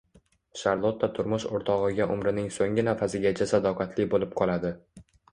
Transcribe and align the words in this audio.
Sharlotta 0.59 1.09
turmush 1.17 1.43
o`rtog`iga 1.57 2.07
umrining 2.13 2.47
so`nggi 2.55 2.85
nafasigacha 2.87 3.47
sadoqatli 3.51 4.07
bo`lib 4.15 4.25
qoladi 4.41 4.73